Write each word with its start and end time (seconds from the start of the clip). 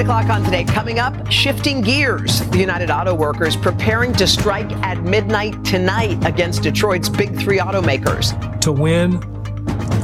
8 0.00 0.04
o'clock 0.04 0.30
on 0.30 0.42
today. 0.42 0.64
Coming 0.64 0.98
up, 0.98 1.30
shifting 1.30 1.82
gears. 1.82 2.40
The 2.48 2.58
United 2.58 2.90
Auto 2.90 3.14
Workers 3.14 3.54
preparing 3.54 4.14
to 4.14 4.26
strike 4.26 4.72
at 4.78 5.02
midnight 5.02 5.62
tonight 5.62 6.24
against 6.24 6.62
Detroit's 6.62 7.10
big 7.10 7.36
three 7.36 7.58
automakers. 7.58 8.32
To 8.62 8.72
win, 8.72 9.20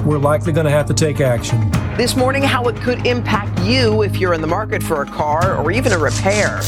we're 0.05 0.19
likely 0.19 0.53
going 0.53 0.67
to 0.67 0.71
have 0.71 0.85
to 0.89 0.95
take 0.95 1.23
action. 1.23 1.71
This 1.97 2.15
morning, 2.15 2.43
how 2.43 2.65
it 2.65 2.77
could 2.83 3.07
impact 3.07 3.59
you 3.61 4.03
if 4.03 4.19
you're 4.19 4.35
in 4.35 4.43
the 4.43 4.47
market 4.47 4.83
for 4.83 5.01
a 5.01 5.07
car 5.07 5.57
or 5.57 5.73
even 5.73 5.93
a 5.93 5.99
repair. 5.99 6.61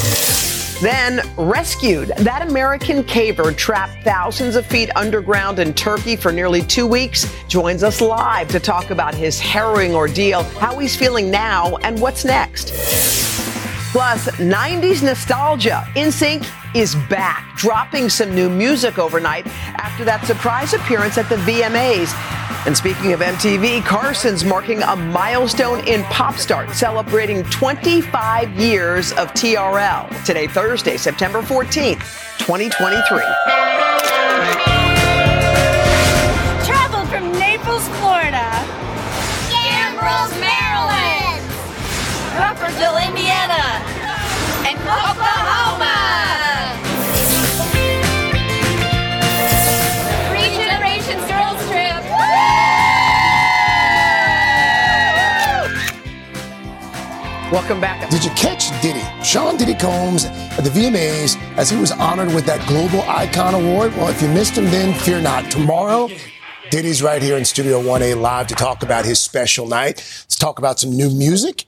Then 0.80 1.20
rescued. 1.36 2.12
That 2.18 2.48
American 2.48 3.02
caver 3.02 3.56
trapped 3.56 4.04
thousands 4.04 4.54
of 4.54 4.64
feet 4.64 4.90
underground 4.94 5.58
in 5.58 5.74
Turkey 5.74 6.14
for 6.14 6.30
nearly 6.30 6.62
two 6.62 6.86
weeks 6.86 7.26
joins 7.48 7.82
us 7.82 8.00
live 8.00 8.48
to 8.48 8.60
talk 8.60 8.90
about 8.90 9.14
his 9.14 9.40
harrowing 9.40 9.94
ordeal, 9.94 10.44
how 10.44 10.78
he's 10.78 10.94
feeling 10.94 11.30
now, 11.30 11.76
and 11.78 12.00
what's 12.00 12.24
next. 12.24 12.68
Plus, 13.90 14.28
90s 14.36 15.02
nostalgia. 15.02 15.84
NSYNC 15.94 16.44
is 16.78 16.94
back, 17.10 17.56
dropping 17.56 18.08
some 18.08 18.32
new 18.32 18.48
music 18.48 19.00
overnight 19.00 19.44
after 19.48 20.04
that 20.04 20.24
surprise 20.24 20.74
appearance 20.74 21.18
at 21.18 21.28
the 21.28 21.34
VMAs. 21.36 22.14
And 22.66 22.76
speaking 22.76 23.12
of 23.12 23.18
MTV, 23.18 23.84
Carson's 23.84 24.44
marking 24.44 24.82
a 24.82 24.94
milestone 24.94 25.84
in 25.88 26.04
pop 26.04 26.36
start, 26.36 26.70
celebrating 26.70 27.42
25 27.44 28.50
years 28.50 29.10
of 29.12 29.32
TRL. 29.32 30.24
Today, 30.24 30.46
Thursday, 30.46 30.96
September 30.96 31.42
14th, 31.42 31.98
2023. 32.38 34.77
Welcome 57.50 57.80
back. 57.80 58.10
Did 58.10 58.22
you 58.22 58.30
catch 58.32 58.68
Diddy? 58.82 59.02
Sean 59.24 59.56
Diddy 59.56 59.72
Combs 59.72 60.26
at 60.26 60.64
the 60.64 60.68
VMAs 60.68 61.40
as 61.56 61.70
he 61.70 61.78
was 61.78 61.92
honored 61.92 62.28
with 62.34 62.44
that 62.44 62.60
Global 62.68 63.00
Icon 63.08 63.54
Award? 63.54 63.96
Well, 63.96 64.08
if 64.08 64.20
you 64.20 64.28
missed 64.28 64.58
him 64.58 64.66
then, 64.66 64.92
fear 64.92 65.18
not. 65.18 65.50
Tomorrow, 65.50 66.10
Diddy's 66.70 67.02
right 67.02 67.22
here 67.22 67.38
in 67.38 67.46
Studio 67.46 67.80
1A 67.80 68.20
live 68.20 68.48
to 68.48 68.54
talk 68.54 68.82
about 68.82 69.06
his 69.06 69.18
special 69.18 69.66
night. 69.66 69.96
Let's 69.96 70.36
talk 70.36 70.58
about 70.58 70.78
some 70.78 70.94
new 70.94 71.08
music 71.08 71.64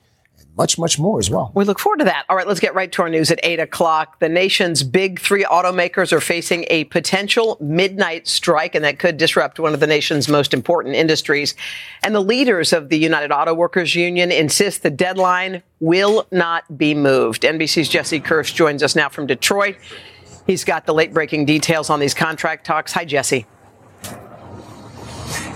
much, 0.57 0.77
much 0.77 0.99
more 0.99 1.19
as 1.19 1.29
well. 1.29 1.51
We 1.55 1.65
look 1.65 1.79
forward 1.79 1.99
to 1.99 2.05
that. 2.05 2.25
All 2.29 2.35
right, 2.35 2.47
let's 2.47 2.59
get 2.59 2.75
right 2.75 2.91
to 2.91 3.01
our 3.03 3.09
news 3.09 3.31
at 3.31 3.39
8 3.43 3.59
o'clock. 3.59 4.19
The 4.19 4.29
nation's 4.29 4.83
big 4.83 5.19
three 5.19 5.43
automakers 5.43 6.11
are 6.11 6.19
facing 6.19 6.65
a 6.69 6.83
potential 6.85 7.57
midnight 7.61 8.27
strike, 8.27 8.75
and 8.75 8.83
that 8.83 8.99
could 8.99 9.17
disrupt 9.17 9.59
one 9.59 9.73
of 9.73 9.79
the 9.79 9.87
nation's 9.87 10.27
most 10.27 10.53
important 10.53 10.95
industries. 10.95 11.55
And 12.03 12.13
the 12.13 12.21
leaders 12.21 12.73
of 12.73 12.89
the 12.89 12.97
United 12.97 13.31
Auto 13.31 13.53
Workers 13.53 13.95
Union 13.95 14.31
insist 14.31 14.83
the 14.83 14.89
deadline 14.89 15.63
will 15.79 16.27
not 16.31 16.77
be 16.77 16.93
moved. 16.93 17.43
NBC's 17.43 17.89
Jesse 17.89 18.19
Kirsch 18.19 18.53
joins 18.53 18.83
us 18.83 18.95
now 18.95 19.09
from 19.09 19.27
Detroit. 19.27 19.77
He's 20.47 20.63
got 20.63 20.85
the 20.85 20.93
late 20.93 21.13
breaking 21.13 21.45
details 21.45 21.89
on 21.89 21.99
these 21.99 22.13
contract 22.13 22.65
talks. 22.65 22.91
Hi, 22.93 23.05
Jesse. 23.05 23.45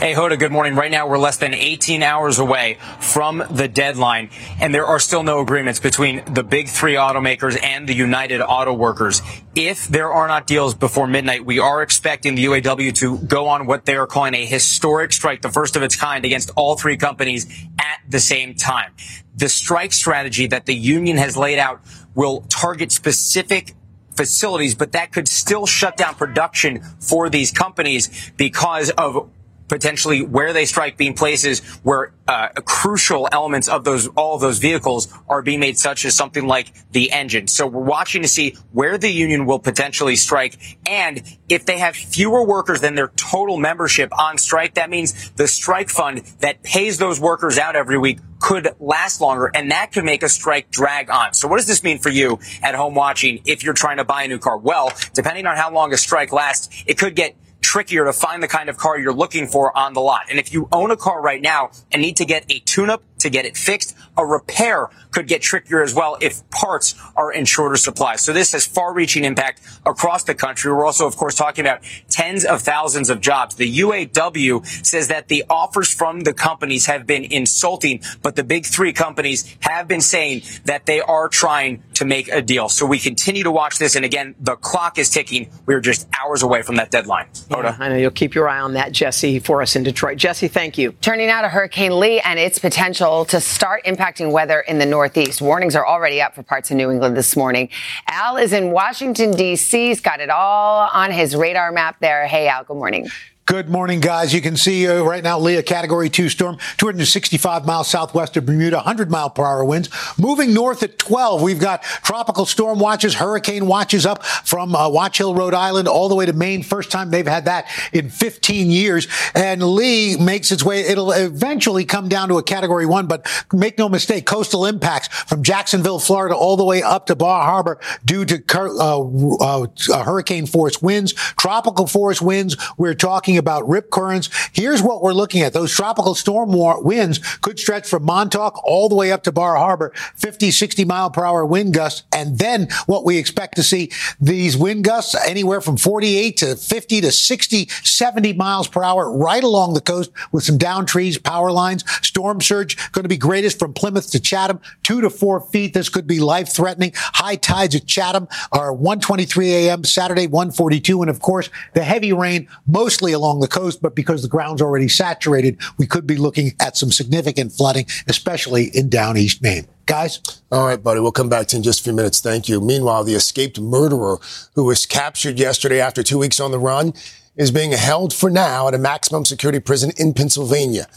Hey, 0.05 0.13
Hoda, 0.13 0.37
good 0.37 0.51
morning. 0.51 0.75
Right 0.75 0.91
now, 0.91 1.07
we're 1.07 1.17
less 1.17 1.37
than 1.37 1.55
18 1.55 2.03
hours 2.03 2.37
away 2.37 2.77
from 2.99 3.43
the 3.49 3.67
deadline, 3.67 4.29
and 4.61 4.71
there 4.71 4.85
are 4.85 4.99
still 4.99 5.23
no 5.23 5.39
agreements 5.39 5.79
between 5.79 6.23
the 6.31 6.43
big 6.43 6.69
three 6.69 6.93
automakers 6.93 7.59
and 7.59 7.89
the 7.89 7.95
United 7.95 8.39
Auto 8.39 8.71
Workers. 8.71 9.23
If 9.55 9.87
there 9.87 10.13
are 10.13 10.27
not 10.27 10.45
deals 10.45 10.75
before 10.75 11.07
midnight, 11.07 11.43
we 11.43 11.57
are 11.57 11.81
expecting 11.81 12.35
the 12.35 12.45
UAW 12.45 12.93
to 12.97 13.17
go 13.17 13.47
on 13.47 13.65
what 13.65 13.85
they 13.85 13.95
are 13.95 14.05
calling 14.05 14.35
a 14.35 14.45
historic 14.45 15.11
strike, 15.11 15.41
the 15.41 15.49
first 15.49 15.75
of 15.75 15.81
its 15.81 15.95
kind 15.95 16.23
against 16.23 16.51
all 16.55 16.77
three 16.77 16.97
companies 16.97 17.47
at 17.79 18.01
the 18.07 18.19
same 18.19 18.53
time. 18.53 18.93
The 19.35 19.49
strike 19.49 19.91
strategy 19.91 20.45
that 20.45 20.67
the 20.67 20.75
union 20.75 21.17
has 21.17 21.35
laid 21.35 21.57
out 21.57 21.81
will 22.13 22.41
target 22.41 22.91
specific 22.91 23.73
facilities, 24.15 24.75
but 24.75 24.91
that 24.91 25.11
could 25.11 25.27
still 25.27 25.65
shut 25.65 25.97
down 25.97 26.13
production 26.13 26.83
for 26.99 27.27
these 27.27 27.49
companies 27.49 28.31
because 28.37 28.91
of 28.91 29.31
potentially 29.67 30.21
where 30.21 30.53
they 30.53 30.65
strike 30.65 30.97
being 30.97 31.13
places 31.13 31.59
where 31.83 32.13
uh, 32.27 32.49
crucial 32.65 33.27
elements 33.31 33.67
of 33.67 33.83
those 33.83 34.07
all 34.09 34.35
of 34.35 34.41
those 34.41 34.59
vehicles 34.59 35.13
are 35.27 35.41
being 35.41 35.59
made 35.59 35.77
such 35.77 36.05
as 36.05 36.15
something 36.15 36.47
like 36.47 36.71
the 36.91 37.11
engine 37.11 37.47
so 37.47 37.67
we're 37.67 37.81
watching 37.81 38.21
to 38.21 38.27
see 38.27 38.55
where 38.71 38.97
the 38.97 39.09
union 39.09 39.45
will 39.45 39.59
potentially 39.59 40.15
strike 40.15 40.77
and 40.87 41.23
if 41.49 41.65
they 41.65 41.77
have 41.77 41.95
fewer 41.95 42.43
workers 42.45 42.81
than 42.81 42.95
their 42.95 43.09
total 43.09 43.57
membership 43.57 44.11
on 44.17 44.37
strike 44.37 44.73
that 44.75 44.89
means 44.89 45.31
the 45.31 45.47
strike 45.47 45.89
fund 45.89 46.19
that 46.39 46.61
pays 46.63 46.97
those 46.97 47.19
workers 47.19 47.57
out 47.57 47.75
every 47.75 47.97
week 47.97 48.19
could 48.39 48.75
last 48.79 49.21
longer 49.21 49.49
and 49.53 49.71
that 49.71 49.91
could 49.91 50.03
make 50.03 50.21
a 50.21 50.29
strike 50.29 50.69
drag 50.69 51.09
on. 51.09 51.33
So 51.33 51.47
what 51.47 51.57
does 51.57 51.65
this 51.65 51.83
mean 51.83 51.99
for 51.99 52.09
you 52.09 52.39
at 52.61 52.75
home 52.75 52.93
watching 52.93 53.41
if 53.45 53.63
you're 53.63 53.73
trying 53.73 53.97
to 53.97 54.03
buy 54.03 54.23
a 54.23 54.27
new 54.27 54.37
car? 54.37 54.57
Well, 54.57 54.91
depending 55.13 55.47
on 55.47 55.57
how 55.57 55.71
long 55.71 55.93
a 55.93 55.97
strike 55.97 56.31
lasts, 56.31 56.69
it 56.85 56.97
could 56.97 57.15
get 57.15 57.35
trickier 57.65 58.05
to 58.05 58.13
find 58.13 58.43
the 58.43 58.47
kind 58.47 58.69
of 58.69 58.77
car 58.77 58.97
you're 58.99 59.11
looking 59.11 59.47
for 59.47 59.75
on 59.75 59.93
the 59.93 59.99
lot. 59.99 60.27
And 60.29 60.37
if 60.37 60.53
you 60.53 60.69
own 60.71 60.91
a 60.91 60.95
car 60.95 61.19
right 61.19 61.41
now 61.41 61.71
and 61.91 61.99
need 61.99 62.17
to 62.17 62.25
get 62.25 62.45
a 62.47 62.59
tune-up 62.59 63.01
to 63.19 63.29
get 63.31 63.45
it 63.45 63.57
fixed, 63.57 63.95
a 64.15 64.23
repair 64.23 64.89
could 65.15 65.27
get 65.27 65.41
trickier 65.41 65.81
as 65.81 65.93
well 65.93 66.17
if 66.19 66.47
parts 66.49 66.93
are 67.15 67.31
in 67.31 67.45
shorter 67.45 67.77
supply. 67.77 68.17
So 68.17 68.33
this 68.33 68.51
has 68.51 68.65
far-reaching 68.65 69.23
impact 69.23 69.61
across 69.85 70.23
the 70.23 70.35
country. 70.35 70.73
We're 70.73 70.85
also, 70.85 71.07
of 71.07 71.15
course, 71.15 71.35
talking 71.35 71.65
about 71.65 71.81
tens 72.09 72.43
of 72.43 72.61
thousands 72.61 73.09
of 73.09 73.21
jobs. 73.21 73.55
The 73.55 73.79
UAW 73.79 74.85
says 74.85 75.07
that 75.07 75.29
the 75.29 75.45
offers 75.49 75.93
from 75.93 76.21
the 76.21 76.33
companies 76.33 76.87
have 76.87 77.07
been 77.07 77.23
insulting, 77.23 78.01
but 78.21 78.35
the 78.35 78.43
big 78.43 78.65
three 78.65 78.91
companies 78.91 79.55
have 79.61 79.87
been 79.87 80.01
saying 80.01 80.41
that 80.65 80.85
they 80.85 80.99
are 80.99 81.29
trying 81.29 81.81
to 81.93 82.03
make 82.03 82.27
a 82.27 82.41
deal. 82.41 82.67
So 82.67 82.85
we 82.85 82.99
continue 82.99 83.43
to 83.43 83.51
watch 83.51 83.79
this. 83.79 83.95
And 83.95 84.03
again, 84.03 84.35
the 84.41 84.57
clock 84.57 84.97
is 84.97 85.09
ticking. 85.09 85.49
We're 85.65 85.79
just 85.79 86.09
hours 86.19 86.43
away 86.43 86.61
from 86.61 86.75
that 86.75 86.91
deadline. 86.91 87.29
Yeah, 87.49 87.77
I 87.79 87.87
know 87.87 87.95
you'll 87.95 88.11
keep 88.11 88.35
your 88.35 88.49
eye 88.49 88.59
on 88.59 88.73
that, 88.73 88.91
Jesse, 88.91 89.39
for 89.39 89.61
us 89.61 89.77
in 89.77 89.83
Detroit. 89.83 90.17
Jesse, 90.17 90.49
thank 90.49 90.77
you. 90.77 90.91
Turning 90.99 91.27
now 91.27 91.41
to 91.41 91.47
Hurricane 91.47 91.97
Lee 91.99 92.19
and 92.19 92.37
its 92.37 92.59
potential 92.59 93.23
to 93.25 93.39
start 93.39 93.85
impacting 93.85 94.31
weather 94.31 94.59
in 94.59 94.77
the 94.77 94.85
Northeast. 95.05 95.39
Warnings 95.39 95.75
are 95.75 95.85
already 95.85 96.19
up 96.19 96.33
for 96.33 96.41
parts 96.41 96.71
of 96.71 96.77
New 96.77 96.89
England 96.89 97.15
this 97.15 97.37
morning. 97.37 97.69
Al 98.07 98.37
is 98.37 98.53
in 98.53 98.71
Washington, 98.71 99.29
D.C. 99.29 99.89
He's 99.89 100.01
got 100.01 100.19
it 100.19 100.31
all 100.31 100.89
on 100.91 101.11
his 101.11 101.35
radar 101.35 101.71
map 101.71 101.97
there. 101.99 102.25
Hey, 102.25 102.47
Al, 102.47 102.63
good 102.63 102.75
morning. 102.75 103.07
Good 103.47 103.69
morning, 103.69 103.99
guys. 103.99 104.33
You 104.33 104.41
can 104.41 104.57
see 104.57 104.87
uh, 104.87 105.03
right 105.03 105.23
now, 105.23 105.37
Leah, 105.37 105.61
category 105.61 106.09
two 106.09 106.29
storm, 106.29 106.57
265 106.77 107.63
miles 107.63 107.87
southwest 107.87 108.35
of 108.37 108.47
Bermuda, 108.47 108.77
100 108.77 109.11
mile 109.11 109.29
per 109.29 109.45
hour 109.45 109.63
winds. 109.63 109.87
Moving 110.17 110.51
north 110.51 110.81
at 110.81 110.97
12, 110.97 111.43
we've 111.43 111.59
got 111.59 111.83
tropical 111.83 112.47
storm 112.47 112.79
watches, 112.79 113.13
hurricane 113.13 113.67
watches 113.67 114.03
up 114.03 114.25
from 114.25 114.73
uh, 114.73 114.89
Watch 114.89 115.19
Hill, 115.19 115.35
Rhode 115.35 115.53
Island, 115.53 115.87
all 115.87 116.09
the 116.09 116.15
way 116.15 116.25
to 116.25 116.33
Maine. 116.33 116.63
First 116.63 116.89
time 116.89 117.11
they've 117.11 117.27
had 117.27 117.45
that 117.45 117.67
in 117.93 118.09
15 118.09 118.71
years. 118.71 119.07
And 119.35 119.61
Lee 119.61 120.17
makes 120.17 120.51
its 120.51 120.63
way, 120.63 120.79
it'll 120.79 121.11
eventually 121.11 121.85
come 121.85 122.09
down 122.09 122.29
to 122.29 122.39
a 122.39 122.43
category 122.43 122.87
one, 122.87 123.05
but 123.05 123.27
make 123.53 123.77
no 123.77 123.87
mistake, 123.87 124.25
coastal 124.25 124.65
impacts 124.65 125.07
from 125.07 125.43
Jacksonville, 125.43 125.99
Florida, 125.99 126.35
all 126.35 126.57
the 126.57 126.65
way 126.65 126.81
up 126.81 127.05
to 127.05 127.15
Bar 127.15 127.43
Harbor 127.43 127.79
due 128.03 128.25
to 128.25 128.43
uh, 128.57 129.61
uh, 129.61 130.03
hurricane 130.03 130.47
force 130.47 130.81
winds, 130.81 131.13
tropical 131.13 131.85
force 131.85 132.19
winds. 132.23 132.57
We're 132.75 132.95
talking 132.95 133.34
talking 133.35 133.39
about 133.39 133.67
rip 133.67 133.89
currents. 133.91 134.29
Here's 134.53 134.81
what 134.81 135.01
we're 135.01 135.13
looking 135.13 135.41
at. 135.41 135.53
Those 135.53 135.73
tropical 135.73 136.15
storm 136.15 136.51
winds 136.83 137.19
could 137.37 137.59
stretch 137.59 137.87
from 137.87 138.03
Montauk 138.03 138.61
all 138.63 138.87
the 138.89 138.95
way 138.95 139.11
up 139.11 139.23
to 139.23 139.31
Bar 139.31 139.55
Harbor, 139.57 139.91
50, 140.15 140.51
60 140.51 140.85
mile 140.85 141.09
per 141.09 141.25
hour 141.25 141.45
wind 141.45 141.73
gusts. 141.73 142.03
And 142.13 142.37
then 142.37 142.69
what 142.85 143.03
we 143.03 143.17
expect 143.17 143.55
to 143.57 143.63
see 143.63 143.91
these 144.19 144.55
wind 144.55 144.83
gusts 144.83 145.15
anywhere 145.27 145.61
from 145.61 145.77
48 145.77 146.37
to 146.37 146.55
50 146.55 147.01
to 147.01 147.11
60, 147.11 147.67
70 147.67 148.33
miles 148.33 148.67
per 148.67 148.83
hour 148.83 149.11
right 149.11 149.43
along 149.43 149.73
the 149.73 149.81
coast 149.81 150.11
with 150.31 150.43
some 150.43 150.57
down 150.57 150.85
trees, 150.85 151.17
power 151.17 151.51
lines. 151.51 151.83
Storm 152.05 152.41
surge 152.41 152.77
going 152.91 153.03
to 153.03 153.09
be 153.09 153.17
greatest 153.17 153.59
from 153.59 153.73
Plymouth 153.73 154.11
to 154.11 154.19
Chatham, 154.19 154.59
two 154.83 155.01
to 155.01 155.09
four 155.09 155.41
feet. 155.41 155.73
This 155.73 155.89
could 155.89 156.07
be 156.07 156.19
life 156.19 156.49
threatening. 156.49 156.91
High 156.95 157.35
tides 157.35 157.75
at 157.75 157.85
Chatham 157.85 158.27
are 158.51 158.71
123 158.73 159.53
a.m. 159.53 159.83
Saturday, 159.83 160.27
142. 160.27 161.01
And 161.01 161.09
of 161.09 161.19
course, 161.19 161.49
the 161.73 161.83
heavy 161.83 162.13
rain 162.13 162.47
mostly 162.67 163.11
along 163.11 163.24
the 163.39 163.47
coast, 163.47 163.81
but 163.81 163.95
because 163.95 164.21
the 164.21 164.27
ground's 164.27 164.61
already 164.61 164.87
saturated, 164.87 165.59
we 165.77 165.87
could 165.87 166.05
be 166.05 166.17
looking 166.17 166.51
at 166.59 166.77
some 166.77 166.91
significant 166.91 167.51
flooding, 167.51 167.85
especially 168.07 168.65
in 168.75 168.89
down 168.89 169.17
East 169.17 169.41
Maine. 169.41 169.67
Guys? 169.85 170.21
All 170.51 170.65
right, 170.65 170.81
buddy. 170.81 170.99
We'll 170.99 171.11
come 171.11 171.29
back 171.29 171.47
to 171.47 171.57
in 171.57 171.63
just 171.63 171.81
a 171.81 171.83
few 171.83 171.93
minutes. 171.93 172.21
Thank 172.21 172.49
you. 172.49 172.61
Meanwhile, 172.61 173.03
the 173.03 173.13
escaped 173.13 173.59
murderer 173.59 174.17
who 174.55 174.63
was 174.63 174.85
captured 174.85 175.37
yesterday 175.37 175.79
after 175.79 176.01
two 176.01 176.17
weeks 176.17 176.39
on 176.39 176.51
the 176.51 176.59
run 176.59 176.93
is 177.35 177.51
being 177.51 177.71
held 177.71 178.13
for 178.13 178.29
now 178.29 178.67
at 178.67 178.73
a 178.73 178.77
maximum 178.77 179.25
security 179.25 179.59
prison 179.59 179.91
in 179.97 180.13
Pennsylvania. 180.13 180.87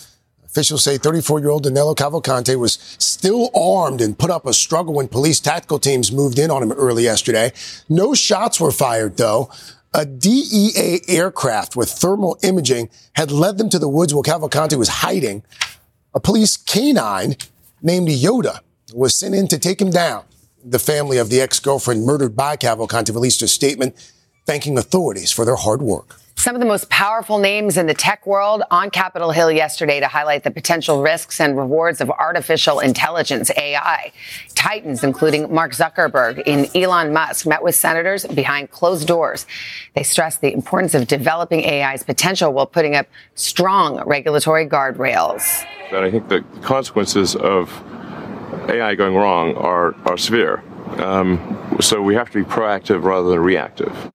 Officials 0.44 0.82
say 0.82 0.96
34 0.96 1.40
year 1.40 1.50
old 1.50 1.64
Danilo 1.64 1.94
Cavalcante 1.94 2.58
was 2.58 2.78
still 2.98 3.50
armed 3.54 4.00
and 4.00 4.18
put 4.18 4.30
up 4.30 4.46
a 4.46 4.54
struggle 4.54 4.94
when 4.94 5.06
police 5.06 5.40
tactical 5.40 5.78
teams 5.78 6.10
moved 6.10 6.38
in 6.38 6.50
on 6.50 6.62
him 6.62 6.72
early 6.72 7.02
yesterday. 7.02 7.52
No 7.88 8.14
shots 8.14 8.58
were 8.58 8.72
fired, 8.72 9.18
though. 9.18 9.50
A 9.94 10.04
DEA 10.04 11.00
aircraft 11.08 11.74
with 11.74 11.90
thermal 11.90 12.38
imaging 12.42 12.90
had 13.14 13.30
led 13.30 13.56
them 13.56 13.70
to 13.70 13.78
the 13.78 13.88
woods 13.88 14.12
while 14.12 14.22
Cavalcante 14.22 14.76
was 14.76 14.88
hiding. 14.88 15.42
A 16.14 16.20
police 16.20 16.58
canine 16.58 17.36
named 17.80 18.08
Yoda 18.08 18.60
was 18.92 19.18
sent 19.18 19.34
in 19.34 19.48
to 19.48 19.58
take 19.58 19.80
him 19.80 19.90
down. 19.90 20.24
The 20.62 20.78
family 20.78 21.16
of 21.16 21.30
the 21.30 21.40
ex-girlfriend 21.40 22.04
murdered 22.04 22.36
by 22.36 22.56
Cavalcante 22.56 23.14
released 23.14 23.40
a 23.40 23.48
statement 23.48 23.96
thanking 24.46 24.76
authorities 24.76 25.32
for 25.32 25.44
their 25.44 25.56
hard 25.56 25.80
work. 25.80 26.20
Some 26.38 26.54
of 26.54 26.60
the 26.60 26.66
most 26.66 26.88
powerful 26.88 27.38
names 27.38 27.76
in 27.76 27.86
the 27.86 27.94
tech 27.94 28.24
world 28.24 28.62
on 28.70 28.90
Capitol 28.90 29.32
Hill 29.32 29.50
yesterday 29.50 29.98
to 29.98 30.06
highlight 30.06 30.44
the 30.44 30.52
potential 30.52 31.02
risks 31.02 31.40
and 31.40 31.58
rewards 31.58 32.00
of 32.00 32.10
artificial 32.10 32.78
intelligence, 32.78 33.50
AI. 33.56 34.12
Titans, 34.58 35.04
including 35.04 35.54
Mark 35.54 35.70
Zuckerberg 35.70 36.42
and 36.44 36.68
Elon 36.74 37.12
Musk, 37.12 37.46
met 37.46 37.62
with 37.62 37.76
senators 37.76 38.26
behind 38.26 38.72
closed 38.72 39.06
doors. 39.06 39.46
They 39.94 40.02
stressed 40.02 40.40
the 40.40 40.52
importance 40.52 40.94
of 40.94 41.06
developing 41.06 41.64
AI's 41.64 42.02
potential 42.02 42.52
while 42.52 42.66
putting 42.66 42.96
up 42.96 43.06
strong 43.36 44.02
regulatory 44.04 44.66
guardrails. 44.66 45.64
But 45.92 46.02
I 46.02 46.10
think 46.10 46.28
the 46.28 46.40
consequences 46.62 47.36
of 47.36 47.70
AI 48.68 48.96
going 48.96 49.14
wrong 49.14 49.54
are, 49.54 49.94
are 50.06 50.16
severe. 50.16 50.60
Um, 50.96 51.76
so 51.80 52.02
we 52.02 52.16
have 52.16 52.28
to 52.30 52.42
be 52.42 52.50
proactive 52.50 53.04
rather 53.04 53.30
than 53.30 53.38
reactive. 53.38 54.10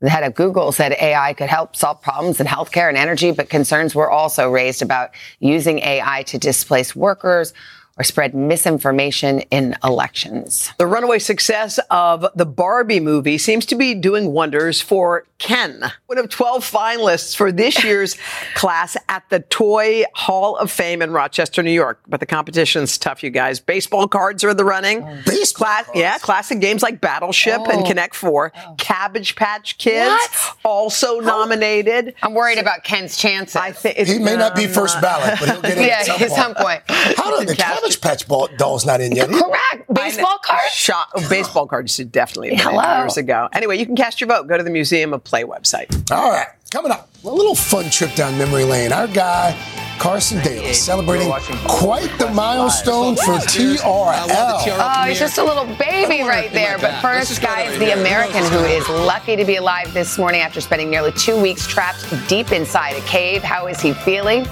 The 0.00 0.08
head 0.08 0.22
of 0.22 0.36
Google 0.36 0.70
said 0.70 0.92
AI 1.00 1.32
could 1.32 1.48
help 1.48 1.74
solve 1.74 2.00
problems 2.00 2.38
in 2.38 2.46
healthcare 2.46 2.88
and 2.88 2.96
energy, 2.96 3.32
but 3.32 3.48
concerns 3.50 3.92
were 3.92 4.08
also 4.08 4.52
raised 4.52 4.82
about 4.82 5.10
using 5.40 5.80
AI 5.80 6.22
to 6.24 6.38
displace 6.38 6.94
workers 6.94 7.52
or 7.96 8.04
spread 8.04 8.34
misinformation 8.34 9.40
in 9.50 9.76
elections. 9.84 10.72
The 10.78 10.86
runaway 10.86 11.18
success 11.20 11.78
of 11.90 12.26
the 12.34 12.46
Barbie 12.46 13.00
movie 13.00 13.38
seems 13.38 13.64
to 13.66 13.74
be 13.76 13.94
doing 13.94 14.32
wonders 14.32 14.80
for 14.80 15.26
Ken, 15.38 15.92
one 16.06 16.18
of 16.18 16.28
12 16.28 16.68
finalists 16.68 17.36
for 17.36 17.52
this 17.52 17.84
year's 17.84 18.16
class 18.54 18.96
at 19.08 19.22
the 19.30 19.40
Toy 19.40 20.04
Hall 20.14 20.56
of 20.56 20.70
Fame 20.70 21.02
in 21.02 21.12
Rochester, 21.12 21.62
New 21.62 21.70
York. 21.70 22.00
But 22.08 22.20
the 22.20 22.26
competition's 22.26 22.96
tough, 22.98 23.22
you 23.22 23.30
guys. 23.30 23.60
Baseball 23.60 24.08
cards 24.08 24.42
are 24.42 24.50
in 24.50 24.56
the 24.56 24.64
running. 24.64 25.02
Oh. 25.04 25.18
Baseball 25.26 25.54
Cla- 25.84 25.84
Yeah, 25.94 26.18
classic 26.18 26.60
games 26.60 26.82
like 26.82 27.00
Battleship 27.00 27.60
and 27.68 27.82
Oh. 27.82 27.84
Connect 27.84 28.14
Four. 28.14 28.52
Oh. 28.56 28.74
Cabbage 28.78 29.36
Patch 29.36 29.78
Kids 29.78 30.08
What? 30.10 30.56
also 30.64 31.20
nominated. 31.20 32.14
I'm 32.22 32.34
worried 32.34 32.58
about 32.58 32.82
Ken's 32.84 33.16
chances. 33.16 33.56
I 33.56 33.72
think 33.72 33.96
He 34.08 34.18
may 34.18 34.36
not 34.36 34.56
be 34.56 34.66
first 34.66 35.00
ballot, 35.00 35.38
but 35.38 35.48
he'll 35.50 35.62
get 35.62 35.78
in 35.78 35.84
yeah, 35.86 35.98
at 36.00 36.06
some 36.06 36.14
at 36.14 36.28
point. 36.28 36.32
some 36.32 36.54
point. 36.54 36.82
How 37.18 37.38
did 37.38 37.48
the 37.48 37.54
Cabbage 37.56 37.83
Patch 38.00 38.26
ball, 38.28 38.48
doll's 38.56 38.84
not 38.86 39.00
in 39.00 39.12
yet? 39.12 39.28
Correct. 39.28 39.92
Baseball 39.92 40.38
cards? 40.42 40.72
Shot, 40.72 41.08
oh, 41.14 41.28
baseball 41.28 41.66
cards 41.66 41.94
should 41.94 42.10
definitely 42.12 42.54
have 42.54 42.64
been 42.66 42.74
in 42.74 42.80
Hello. 42.80 42.98
years 43.02 43.16
ago. 43.16 43.48
Anyway, 43.52 43.78
you 43.78 43.86
can 43.86 43.96
cast 43.96 44.20
your 44.20 44.28
vote. 44.28 44.46
Go 44.48 44.56
to 44.56 44.64
the 44.64 44.70
Museum 44.70 45.12
of 45.12 45.22
Play 45.24 45.44
website. 45.44 46.10
All 46.10 46.30
right, 46.30 46.48
coming 46.70 46.90
up, 46.90 47.08
a 47.24 47.28
little 47.28 47.54
fun 47.54 47.90
trip 47.90 48.14
down 48.14 48.36
memory 48.38 48.64
lane. 48.64 48.92
Our 48.92 49.06
guy, 49.06 49.56
Carson 49.98 50.42
Daly, 50.42 50.72
celebrating 50.74 51.30
quite 51.66 52.10
the 52.18 52.30
milestone 52.30 53.16
for 53.16 53.34
TRL. 53.34 54.26
Oh, 54.30 55.04
he's 55.06 55.18
just 55.18 55.38
a 55.38 55.44
little 55.44 55.66
baby 55.76 56.22
right 56.22 56.52
there. 56.52 56.78
But 56.78 57.00
first, 57.00 57.40
guys, 57.40 57.78
the 57.78 57.92
American 57.92 58.44
who 58.44 58.58
is 58.64 58.88
lucky 58.88 59.36
to 59.36 59.44
be 59.44 59.56
alive 59.56 59.92
this 59.94 60.18
morning 60.18 60.40
after 60.40 60.60
spending 60.60 60.90
nearly 60.90 61.12
two 61.12 61.40
weeks 61.40 61.66
trapped 61.66 62.04
deep 62.28 62.52
inside 62.52 62.96
a 62.96 63.00
cave. 63.02 63.42
How 63.42 63.66
is 63.66 63.80
he 63.80 63.92
feeling? 63.92 64.46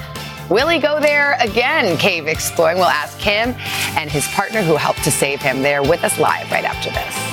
Will 0.49 0.67
he 0.67 0.79
go 0.79 0.99
there 0.99 1.37
again? 1.39 1.97
Cave 1.97 2.27
exploring. 2.27 2.77
We'll 2.77 2.85
ask 2.87 3.17
him 3.19 3.55
and 3.97 4.11
his 4.11 4.27
partner 4.29 4.61
who 4.61 4.75
helped 4.75 5.03
to 5.05 5.11
save 5.11 5.41
him. 5.41 5.61
They're 5.61 5.83
with 5.83 6.03
us 6.03 6.19
live 6.19 6.51
right 6.51 6.65
after 6.65 6.89
this. 6.89 7.32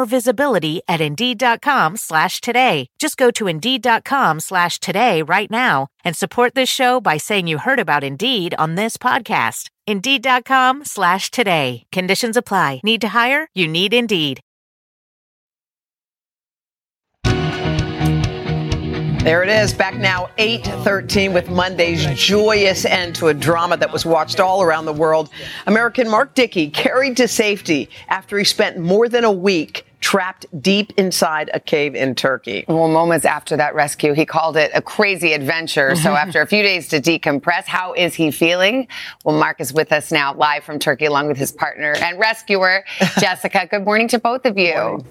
visibility 0.05 0.81
at 0.87 1.01
Indeed.com 1.01 1.97
slash 1.97 2.41
today. 2.41 2.87
Just 2.97 3.17
go 3.17 3.29
to 3.31 3.47
Indeed.com 3.47 4.39
slash 4.39 4.79
today 4.79 5.21
right 5.21 5.51
now 5.51 5.87
and 6.03 6.15
support 6.15 6.55
this 6.55 6.69
show 6.69 6.99
by 6.99 7.17
saying 7.17 7.47
you 7.47 7.59
heard 7.59 7.79
about 7.79 8.03
Indeed 8.03 8.55
on 8.57 8.75
this 8.75 8.97
podcast. 8.97 9.69
Indeed.com 9.85 10.85
slash 10.85 11.29
today. 11.29 11.83
Conditions 11.91 12.37
apply. 12.37 12.81
Need 12.83 13.01
to 13.01 13.09
hire? 13.09 13.47
You 13.53 13.67
need 13.67 13.93
Indeed. 13.93 14.41
There 19.23 19.43
it 19.43 19.49
is, 19.49 19.71
back 19.71 19.93
now 19.97 20.29
8:13 20.39 21.31
with 21.31 21.47
Monday's 21.47 22.03
joyous 22.19 22.85
end 22.85 23.13
to 23.17 23.27
a 23.27 23.35
drama 23.35 23.77
that 23.77 23.93
was 23.93 24.03
watched 24.03 24.39
all 24.39 24.63
around 24.63 24.85
the 24.85 24.93
world. 24.93 25.29
American 25.67 26.09
Mark 26.09 26.33
Dickey 26.33 26.71
carried 26.71 27.17
to 27.17 27.27
safety 27.27 27.87
after 28.07 28.35
he 28.39 28.43
spent 28.43 28.79
more 28.79 29.07
than 29.07 29.23
a 29.23 29.31
week 29.31 29.85
trapped 30.01 30.45
deep 30.61 30.91
inside 30.97 31.49
a 31.53 31.59
cave 31.59 31.95
in 31.95 32.15
Turkey. 32.15 32.65
Well, 32.67 32.87
moments 32.89 33.23
after 33.23 33.55
that 33.57 33.75
rescue, 33.75 34.13
he 34.13 34.25
called 34.25 34.57
it 34.57 34.71
a 34.73 34.81
crazy 34.81 35.33
adventure. 35.33 35.95
So 35.95 36.15
after 36.15 36.41
a 36.41 36.47
few 36.47 36.63
days 36.63 36.89
to 36.89 36.99
decompress, 36.99 37.65
how 37.65 37.93
is 37.93 38.15
he 38.15 38.31
feeling? 38.31 38.87
Well, 39.23 39.37
Mark 39.37 39.61
is 39.61 39.71
with 39.71 39.91
us 39.91 40.11
now 40.11 40.33
live 40.33 40.63
from 40.63 40.79
Turkey 40.79 41.05
along 41.05 41.27
with 41.27 41.37
his 41.37 41.51
partner 41.51 41.93
and 41.93 42.19
rescuer, 42.19 42.83
Jessica. 43.19 43.67
Good 43.69 43.85
morning 43.85 44.07
to 44.09 44.19
both 44.19 44.45
of 44.45 44.57
you. 44.57 45.05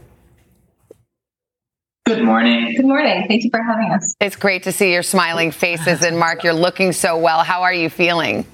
Good 2.07 2.25
morning. 2.25 2.75
Good 2.75 2.87
morning. 2.87 3.27
Thank 3.29 3.45
you 3.45 3.51
for 3.51 3.63
having 3.63 3.93
us. 3.93 4.17
It's 4.21 4.35
great 4.35 4.65
to 4.65 4.73
see 4.73 4.93
your 4.93 5.05
smiling 5.05 5.53
faces. 5.53 6.03
And 6.03 6.19
Mark, 6.19 6.43
you're 6.43 6.53
looking 6.53 6.93
so 6.93 7.17
well. 7.17 7.45
How 7.45 7.63
are 7.63 7.73
you 7.73 7.89
feeling? 7.89 8.45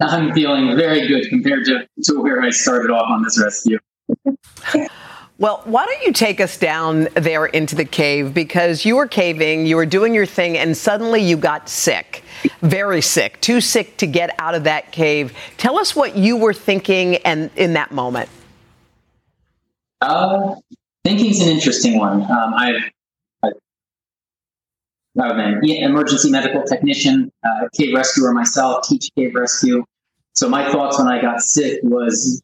I'm 0.00 0.32
feeling 0.32 0.76
very 0.76 1.06
good 1.06 1.28
compared 1.28 1.64
to, 1.66 1.86
to 2.04 2.20
where 2.20 2.42
I 2.42 2.50
started 2.50 2.90
off 2.90 3.08
on 3.08 3.22
this 3.22 3.40
rescue. 3.40 3.78
Well, 5.36 5.62
why 5.64 5.84
don't 5.84 6.02
you 6.04 6.12
take 6.12 6.40
us 6.40 6.56
down 6.56 7.08
there 7.14 7.46
into 7.46 7.74
the 7.74 7.84
cave 7.84 8.32
because 8.32 8.84
you 8.84 8.94
were 8.94 9.08
caving, 9.08 9.66
you 9.66 9.74
were 9.74 9.84
doing 9.86 10.14
your 10.14 10.26
thing, 10.26 10.56
and 10.56 10.76
suddenly 10.76 11.20
you 11.22 11.36
got 11.36 11.68
sick, 11.68 12.22
very 12.62 13.00
sick, 13.00 13.40
too 13.40 13.60
sick 13.60 13.96
to 13.96 14.06
get 14.06 14.30
out 14.38 14.54
of 14.54 14.62
that 14.64 14.92
cave. 14.92 15.36
Tell 15.56 15.76
us 15.76 15.96
what 15.96 16.16
you 16.16 16.36
were 16.36 16.52
thinking 16.52 17.16
and 17.16 17.50
in 17.56 17.72
that 17.72 17.90
moment. 17.90 18.28
Uh, 20.00 20.54
thinking's 21.04 21.40
an 21.40 21.48
interesting 21.48 21.98
one. 21.98 22.22
Um, 22.22 22.54
I've, 22.54 22.90
I've, 23.42 23.52
I'm 25.20 25.40
an 25.40 25.64
emergency 25.64 26.30
medical 26.30 26.62
technician, 26.62 27.32
uh, 27.44 27.66
cave 27.76 27.92
rescuer 27.92 28.32
myself, 28.32 28.86
teach 28.86 29.10
cave 29.16 29.34
rescue. 29.34 29.84
So 30.34 30.48
my 30.48 30.70
thoughts 30.70 30.96
when 30.96 31.08
I 31.08 31.20
got 31.20 31.40
sick 31.40 31.80
was 31.82 32.40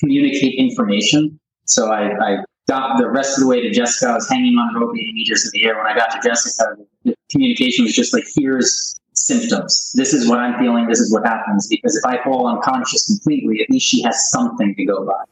communicate 0.00 0.58
information. 0.58 1.38
So 1.64 1.92
I, 1.92 2.10
I 2.18 2.36
got 2.68 2.98
the 2.98 3.08
rest 3.08 3.36
of 3.36 3.42
the 3.42 3.48
way 3.48 3.60
to 3.60 3.70
Jessica. 3.70 4.10
I 4.10 4.14
was 4.14 4.28
hanging 4.28 4.56
on 4.58 4.74
rope 4.74 4.96
80 4.96 5.12
meters 5.12 5.44
in 5.44 5.50
the 5.52 5.66
air. 5.66 5.76
When 5.76 5.86
I 5.86 5.94
got 5.94 6.10
to 6.10 6.28
Jessica, 6.28 6.76
the 7.04 7.14
communication 7.30 7.84
was 7.84 7.94
just 7.94 8.12
like, 8.12 8.24
here's 8.34 8.98
symptoms. 9.14 9.92
This 9.94 10.12
is 10.12 10.28
what 10.28 10.38
I'm 10.38 10.58
feeling. 10.58 10.86
This 10.88 11.00
is 11.00 11.12
what 11.12 11.26
happens. 11.26 11.68
Because 11.68 11.96
if 11.96 12.04
I 12.04 12.22
fall 12.24 12.48
unconscious 12.48 13.06
completely, 13.06 13.62
at 13.62 13.70
least 13.70 13.86
she 13.86 14.02
has 14.02 14.30
something 14.30 14.74
to 14.74 14.84
go 14.84 15.06
by. 15.06 15.24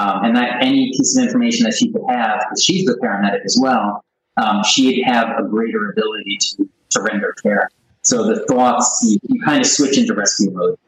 Um, 0.00 0.24
and 0.24 0.36
that 0.36 0.62
any 0.62 0.90
piece 0.90 1.16
of 1.16 1.24
information 1.24 1.64
that 1.64 1.74
she 1.74 1.92
could 1.92 2.02
have, 2.08 2.40
because 2.40 2.64
she's 2.64 2.84
the 2.84 2.98
paramedic 3.02 3.44
as 3.44 3.58
well, 3.60 4.04
um, 4.36 4.64
she'd 4.64 5.04
have 5.04 5.38
a 5.38 5.44
greater 5.44 5.90
ability 5.90 6.38
to, 6.40 6.68
to 6.90 7.02
render 7.02 7.32
care. 7.42 7.70
So 8.02 8.26
the 8.26 8.44
thoughts, 8.46 9.00
you, 9.04 9.18
you 9.28 9.42
kind 9.44 9.60
of 9.60 9.66
switch 9.66 9.96
into 9.96 10.14
rescue 10.14 10.50
mode. 10.50 10.78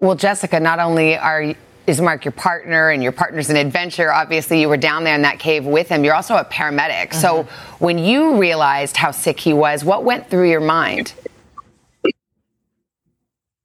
Well, 0.00 0.14
Jessica, 0.14 0.60
not 0.60 0.78
only 0.78 1.16
are 1.16 1.54
is 1.86 2.00
Mark 2.00 2.24
your 2.24 2.32
partner 2.32 2.90
and 2.90 3.02
your 3.02 3.12
partner's 3.12 3.50
an 3.50 3.56
adventure, 3.56 4.12
obviously 4.12 4.60
you 4.60 4.68
were 4.68 4.76
down 4.76 5.04
there 5.04 5.14
in 5.14 5.22
that 5.22 5.38
cave 5.38 5.64
with 5.64 5.88
him. 5.88 6.04
You're 6.04 6.14
also 6.14 6.36
a 6.36 6.44
paramedic. 6.44 7.10
Mm-hmm. 7.10 7.20
So 7.20 7.42
when 7.78 7.98
you 7.98 8.38
realized 8.38 8.96
how 8.96 9.12
sick 9.12 9.38
he 9.38 9.52
was, 9.52 9.84
what 9.84 10.04
went 10.04 10.28
through 10.28 10.50
your 10.50 10.60
mind? 10.60 11.12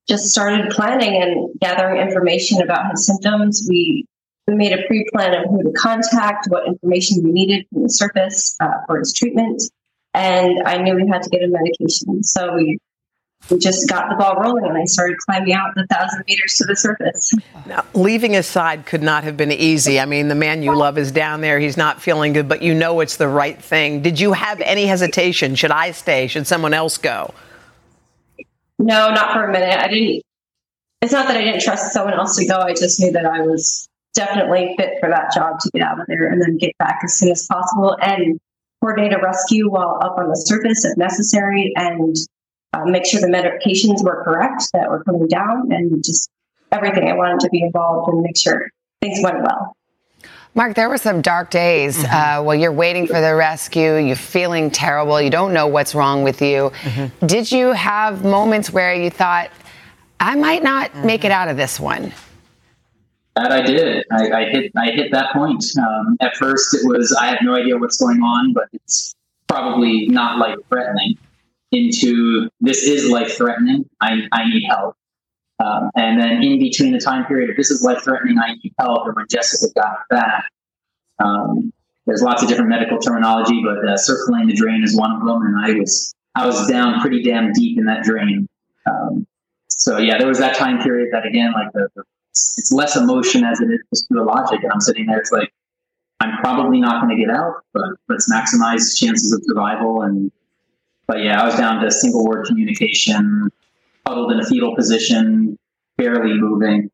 Just 0.07 0.25
started 0.25 0.69
planning 0.71 1.21
and 1.21 1.49
gathering 1.59 2.01
information 2.01 2.61
about 2.61 2.91
his 2.91 3.05
symptoms. 3.05 3.65
We 3.69 4.05
we 4.47 4.55
made 4.55 4.73
a 4.73 4.85
pre-plan 4.87 5.35
of 5.35 5.49
who 5.49 5.63
to 5.63 5.71
contact, 5.71 6.47
what 6.49 6.67
information 6.67 7.23
we 7.23 7.31
needed 7.31 7.65
from 7.71 7.83
the 7.83 7.89
surface 7.89 8.57
uh, 8.59 8.67
for 8.85 8.99
his 8.99 9.13
treatment, 9.13 9.61
and 10.13 10.63
I 10.65 10.77
knew 10.77 10.95
we 10.95 11.07
had 11.07 11.21
to 11.21 11.29
get 11.29 11.41
him 11.41 11.53
medication. 11.53 12.23
So 12.23 12.55
we 12.55 12.79
we 13.49 13.57
just 13.57 13.89
got 13.89 14.09
the 14.09 14.15
ball 14.15 14.35
rolling 14.35 14.65
and 14.65 14.77
I 14.77 14.85
started 14.85 15.17
climbing 15.17 15.53
out 15.53 15.73
the 15.75 15.85
thousand 15.87 16.23
meters 16.27 16.55
to 16.55 16.65
the 16.65 16.75
surface. 16.75 17.33
Now, 17.65 17.83
leaving 17.93 18.35
aside 18.35 18.85
could 18.85 19.01
not 19.01 19.23
have 19.23 19.35
been 19.35 19.51
easy. 19.51 19.99
I 19.99 20.05
mean, 20.05 20.27
the 20.27 20.35
man 20.35 20.63
you 20.63 20.75
love 20.75 20.97
is 20.97 21.11
down 21.11 21.41
there. 21.41 21.59
He's 21.59 21.77
not 21.77 22.01
feeling 22.01 22.33
good, 22.33 22.47
but 22.47 22.61
you 22.61 22.73
know 22.73 22.99
it's 22.99 23.17
the 23.17 23.27
right 23.27 23.61
thing. 23.61 24.01
Did 24.01 24.19
you 24.19 24.33
have 24.33 24.61
any 24.61 24.85
hesitation? 24.85 25.55
Should 25.55 25.71
I 25.71 25.91
stay? 25.91 26.27
Should 26.27 26.47
someone 26.47 26.73
else 26.73 26.97
go? 26.97 27.33
No, 28.79 29.09
not 29.09 29.33
for 29.33 29.45
a 29.45 29.51
minute. 29.51 29.77
I 29.77 29.87
didn't. 29.87 30.23
It's 31.01 31.11
not 31.11 31.27
that 31.27 31.37
I 31.37 31.41
didn't 31.41 31.61
trust 31.61 31.93
someone 31.93 32.13
else 32.13 32.37
to 32.37 32.45
go. 32.45 32.59
I 32.59 32.73
just 32.73 32.99
knew 32.99 33.11
that 33.11 33.25
I 33.25 33.41
was 33.41 33.87
definitely 34.13 34.75
fit 34.77 34.97
for 34.99 35.09
that 35.09 35.33
job 35.33 35.59
to 35.59 35.69
get 35.73 35.81
out 35.81 35.99
of 35.99 36.05
there 36.07 36.27
and 36.27 36.41
then 36.41 36.57
get 36.57 36.77
back 36.77 36.99
as 37.03 37.13
soon 37.17 37.31
as 37.31 37.47
possible 37.47 37.97
and 38.01 38.39
coordinate 38.81 39.13
a 39.13 39.19
rescue 39.19 39.69
while 39.69 39.99
up 40.01 40.17
on 40.17 40.27
the 40.27 40.35
surface 40.35 40.85
if 40.85 40.97
necessary 40.97 41.71
and 41.75 42.15
uh, 42.73 42.85
make 42.85 43.05
sure 43.05 43.19
the 43.19 43.27
medications 43.27 44.03
were 44.03 44.23
correct 44.23 44.63
that 44.73 44.89
were 44.89 45.03
coming 45.03 45.27
down 45.27 45.71
and 45.71 46.03
just 46.03 46.29
everything. 46.71 47.09
I 47.09 47.13
wanted 47.13 47.39
to 47.41 47.49
be 47.49 47.61
involved 47.61 48.11
and 48.13 48.21
make 48.21 48.37
sure 48.37 48.69
things 49.01 49.19
went 49.23 49.41
well. 49.41 49.75
Mark, 50.53 50.75
there 50.75 50.89
were 50.89 50.97
some 50.97 51.21
dark 51.21 51.49
days 51.49 51.97
mm-hmm. 51.97 52.13
uh, 52.13 52.43
while 52.43 52.55
you're 52.55 52.73
waiting 52.73 53.07
for 53.07 53.21
the 53.21 53.33
rescue. 53.35 53.95
You're 53.95 54.17
feeling 54.17 54.69
terrible. 54.69 55.21
You 55.21 55.29
don't 55.29 55.53
know 55.53 55.67
what's 55.67 55.95
wrong 55.95 56.23
with 56.23 56.41
you. 56.41 56.71
Mm-hmm. 56.81 57.25
Did 57.25 57.51
you 57.51 57.67
have 57.67 58.25
moments 58.25 58.69
where 58.69 58.93
you 58.93 59.09
thought, 59.09 59.49
I 60.19 60.35
might 60.35 60.61
not 60.61 60.91
mm-hmm. 60.91 61.07
make 61.07 61.23
it 61.23 61.31
out 61.31 61.47
of 61.47 61.55
this 61.55 61.79
one? 61.79 62.11
That 63.37 63.51
I 63.53 63.61
did. 63.61 64.05
I, 64.11 64.29
I 64.29 64.49
hit. 64.49 64.73
I 64.75 64.91
hit 64.91 65.13
that 65.13 65.31
point. 65.31 65.63
Um, 65.79 66.17
at 66.19 66.35
first, 66.35 66.73
it 66.73 66.81
was 66.83 67.17
I 67.17 67.27
have 67.27 67.39
no 67.41 67.55
idea 67.55 67.77
what's 67.77 67.95
going 67.95 68.21
on, 68.21 68.51
but 68.51 68.65
it's 68.73 69.15
probably 69.47 70.09
not 70.09 70.37
life 70.37 70.57
threatening 70.67 71.17
into 71.71 72.49
this 72.59 72.83
is 72.83 73.09
life 73.09 73.37
threatening. 73.37 73.85
I, 74.01 74.27
I 74.31 74.45
need 74.45 74.63
help. 74.67 74.95
Um, 75.63 75.91
and 75.95 76.19
then 76.19 76.43
in 76.43 76.59
between 76.59 76.91
the 76.91 76.99
time 76.99 77.25
period 77.25 77.49
of 77.49 77.55
this 77.55 77.69
is 77.69 77.83
life 77.83 78.03
threatening, 78.03 78.37
I 78.39 78.53
need 78.55 78.73
help, 78.79 79.05
and 79.05 79.15
when 79.15 79.25
Jessica 79.29 79.71
got 79.75 79.97
back, 80.09 80.45
um, 81.19 81.71
there's 82.07 82.23
lots 82.23 82.41
of 82.41 82.49
different 82.49 82.69
medical 82.69 82.97
terminology, 82.97 83.61
but 83.63 83.87
uh, 83.87 83.95
circling 83.95 84.47
the 84.47 84.53
drain 84.53 84.83
is 84.83 84.97
one 84.97 85.11
of 85.11 85.19
them, 85.19 85.41
and 85.43 85.55
I 85.63 85.77
was 85.77 86.15
I 86.33 86.47
was 86.47 86.67
down 86.67 86.99
pretty 86.99 87.21
damn 87.21 87.53
deep 87.53 87.77
in 87.77 87.85
that 87.85 88.03
drain. 88.03 88.47
Um, 88.89 89.27
so 89.69 89.99
yeah, 89.99 90.17
there 90.17 90.27
was 90.27 90.39
that 90.39 90.55
time 90.55 90.81
period 90.81 91.09
that 91.11 91.27
again, 91.27 91.53
like 91.53 91.71
the, 91.73 91.89
the 91.95 92.03
it's 92.31 92.71
less 92.71 92.95
emotion 92.95 93.43
as 93.43 93.59
it 93.61 93.65
is 93.65 93.81
just 93.93 94.07
pure 94.09 94.25
logic, 94.25 94.63
and 94.63 94.71
I'm 94.71 94.81
sitting 94.81 95.05
there, 95.05 95.19
it's 95.19 95.31
like 95.31 95.53
I'm 96.21 96.37
probably 96.37 96.79
not 96.79 97.03
going 97.03 97.15
to 97.15 97.23
get 97.23 97.33
out, 97.33 97.63
but 97.73 97.89
let's 98.09 98.31
maximize 98.31 98.97
chances 98.97 99.31
of 99.33 99.41
survival 99.45 100.01
and 100.01 100.31
but 101.07 101.23
yeah, 101.23 101.41
I 101.41 101.45
was 101.45 101.55
down 101.55 101.81
to 101.83 101.91
single 101.91 102.25
word 102.25 102.45
communication, 102.45 103.49
huddled 104.07 104.31
in 104.31 104.39
a 104.39 104.45
fetal 104.45 104.75
position, 104.75 105.57
barely 105.97 106.33
moving. 106.33 106.89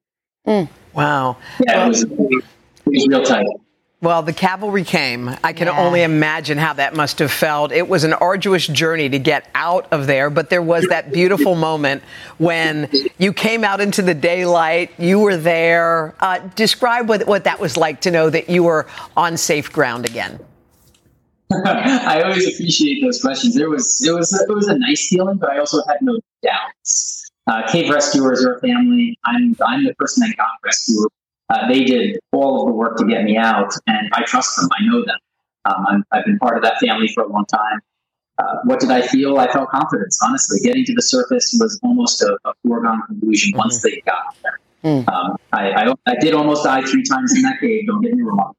Mm. 0.46 0.70
Wow. 0.94 1.38
Yeah, 1.66 1.78
well, 1.78 1.86
it, 1.86 1.90
was, 1.90 2.04
it 2.04 2.44
was 2.86 3.08
real 3.08 3.24
tight. 3.24 3.46
Well, 4.00 4.22
the 4.22 4.34
cavalry 4.34 4.84
came. 4.84 5.28
I 5.44 5.54
can 5.54 5.68
yeah. 5.68 5.80
only 5.80 6.04
imagine 6.04 6.60
how 6.60 6.74
that 6.74 6.96
must 6.96 7.18
have 7.18 7.32
felt. 7.32 7.72
It 7.72 7.90
was 7.90 8.04
an 8.04 8.14
arduous 8.14 8.68
journey 8.68 9.10
to 9.10 9.18
get 9.18 9.50
out 9.56 9.92
of 9.92 10.06
there, 10.06 10.30
but 10.30 10.52
there 10.52 10.62
was 10.62 10.86
that 10.90 11.12
beautiful 11.12 11.56
moment 11.56 12.04
when 12.38 12.92
you 13.18 13.34
came 13.34 13.64
out 13.64 13.82
into 13.82 14.04
the 14.04 14.14
daylight. 14.14 14.92
You 15.00 15.20
were 15.20 15.36
there. 15.36 16.14
Uh, 16.20 16.40
describe 16.56 17.10
what, 17.10 17.26
what 17.26 17.46
that 17.46 17.60
was 17.60 17.76
like 17.76 18.02
to 18.02 18.12
know 18.12 18.30
that 18.30 18.52
you 18.52 18.64
were 18.64 18.86
on 19.16 19.36
safe 19.36 19.72
ground 19.72 20.06
again. 20.06 20.40
I 21.66 22.22
always 22.24 22.54
appreciate 22.54 23.02
those 23.02 23.22
questions. 23.22 23.56
There 23.56 23.70
was 23.70 24.02
it 24.06 24.12
was 24.12 24.34
it 24.34 24.54
was 24.54 24.68
a 24.68 24.78
nice 24.78 25.08
feeling, 25.08 25.38
but 25.38 25.50
I 25.50 25.60
also 25.60 25.82
had 25.88 25.98
no 26.02 26.20
doubts. 26.44 27.32
Uh, 27.48 27.66
cave 27.72 27.90
rescuers 27.90 28.46
are 28.46 28.56
a 28.56 28.60
family. 28.60 29.18
I'm 29.26 29.56
I'm 29.66 29.86
the 29.86 29.96
person 29.96 30.28
that 30.28 30.36
got 30.36 30.50
rescued. 30.66 31.10
Uh, 31.50 31.68
they 31.70 31.86
did 31.86 32.20
all 32.34 32.62
of 32.62 32.68
the 32.68 32.74
work 32.74 32.98
to 32.98 33.06
get 33.06 33.24
me 33.24 33.38
out, 33.38 33.72
and 33.88 34.10
I 34.14 34.24
trust 34.24 34.58
them. 34.58 34.70
I 34.78 34.86
know 34.86 35.06
them. 35.06 35.18
Um, 35.64 36.04
i 36.12 36.18
have 36.18 36.26
been 36.26 36.40
part 36.40 36.58
of 36.58 36.64
that 36.64 36.80
family 36.80 37.08
for 37.14 37.24
a 37.24 37.28
long 37.28 37.46
time. 37.46 37.80
Uh, 38.38 38.58
what 38.66 38.80
did 38.80 38.92
I 38.92 39.02
feel? 39.02 39.38
I 39.38 39.52
felt 39.52 39.70
confidence. 39.70 40.20
Honestly, 40.24 40.60
getting 40.60 40.84
to 40.86 40.94
the 40.94 41.02
surface 41.02 41.58
was 41.60 41.80
almost 41.82 42.22
a, 42.22 42.38
a 42.46 42.54
foregone 42.66 43.02
conclusion 43.08 43.52
mm-hmm. 43.52 43.60
once 43.60 43.82
they 43.82 44.02
got 44.06 44.36
there. 44.44 44.60
Mm. 44.84 45.10
Um, 45.10 45.38
I, 45.54 45.72
I, 45.72 45.94
I 46.06 46.16
did 46.16 46.34
almost 46.34 46.64
die 46.64 46.84
three 46.84 47.04
times 47.04 47.36
in 47.36 47.42
that 47.44 47.60
cave. 47.60 47.88
Don't 47.88 48.02
get 48.02 48.14
me 48.14 48.24
wrong. 48.24 48.54